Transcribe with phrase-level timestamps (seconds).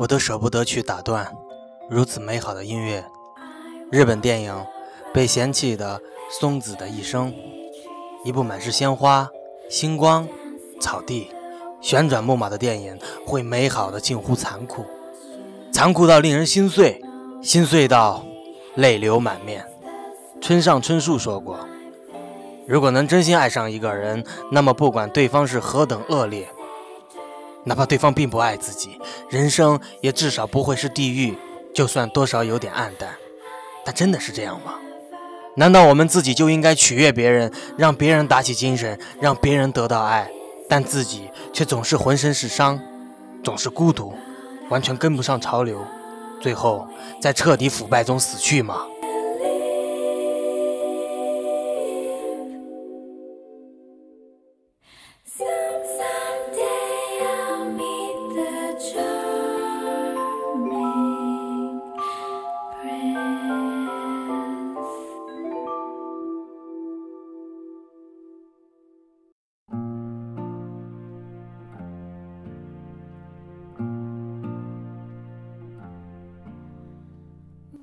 [0.00, 1.30] 我都舍不得去打断
[1.90, 3.04] 如此美好的音乐。
[3.90, 4.54] 日本电影
[5.12, 6.00] 《被嫌弃的
[6.30, 7.30] 松子的一生》，
[8.24, 9.28] 一部满是鲜花、
[9.68, 10.26] 星光、
[10.80, 11.30] 草地、
[11.82, 14.86] 旋转木马的电影，会美好的近乎残酷，
[15.70, 17.02] 残酷到令人心碎，
[17.42, 18.24] 心碎到
[18.76, 19.66] 泪流满面。
[20.40, 21.58] 村上春树说过
[22.66, 26.48] ：“如果能真心爱上一个人，那么不管对方是何等恶劣。”
[27.64, 31.36] 哪怕对方并不爱自己，人生也至少不会是地狱。
[31.72, 33.10] 就算多少有点暗淡，
[33.84, 34.74] 但真的是这样吗？
[35.54, 40.28] 难道我们自己就应该取悦别人，让别人打起精神，让别人得到爱，
[40.68, 42.80] 但自己却总是浑身是伤，
[43.44, 44.12] 总是孤独，
[44.68, 45.84] 完全跟不上潮流，
[46.40, 46.88] 最后
[47.20, 48.80] 在彻底腐败中死去吗？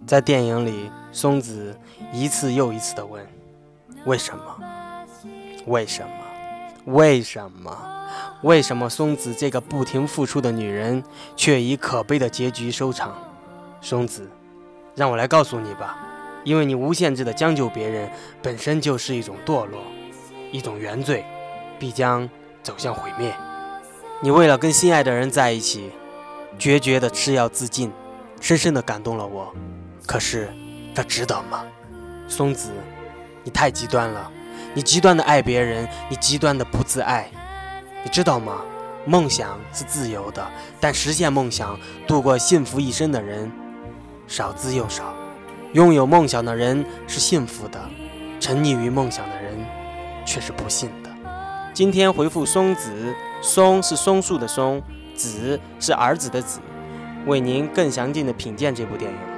[0.07, 1.77] 在电影里，松子
[2.13, 3.27] 一次又一次地问
[4.07, 4.57] ：“为什么？
[5.65, 6.93] 为什么？
[6.93, 7.77] 为什么？
[8.41, 11.03] 为什么？”松子这个不停付出的女人，
[11.35, 13.13] 却以可悲的结局收场。
[13.81, 14.29] 松子，
[14.95, 15.97] 让我来告诉你吧，
[16.45, 18.09] 因为你无限制地将就别人，
[18.41, 19.81] 本身就是一种堕落，
[20.53, 21.25] 一种原罪，
[21.77, 22.29] 必将
[22.63, 23.35] 走向毁灭。
[24.21, 25.91] 你为了跟心爱的人在一起，
[26.57, 27.91] 决绝地吃药自尽，
[28.39, 29.53] 深深地感动了我。
[30.05, 30.49] 可是，
[30.93, 31.65] 这值得吗？
[32.27, 32.69] 松子，
[33.43, 34.31] 你太极端了。
[34.73, 37.29] 你极端的爱别人，你极端的不自爱。
[38.03, 38.61] 你知道吗？
[39.05, 40.45] 梦想是自由的，
[40.81, 43.49] 但实现梦想、度过幸福一生的人
[44.27, 45.15] 少之又少。
[45.73, 47.79] 拥有梦想的人是幸福的，
[48.39, 49.53] 沉溺于梦想的人
[50.25, 51.09] 却是不幸的。
[51.73, 54.81] 今天回复松子，松是松树的松，
[55.15, 56.59] 子是儿子的子，
[57.27, 59.36] 为您更详尽的品鉴这部电影。